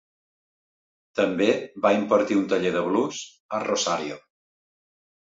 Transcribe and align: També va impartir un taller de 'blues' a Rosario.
També 1.19 1.49
va 1.85 1.91
impartir 1.97 2.37
un 2.39 2.47
taller 2.53 2.71
de 2.77 2.81
'blues' 2.87 3.21
a 3.59 3.61
Rosario. 3.67 4.19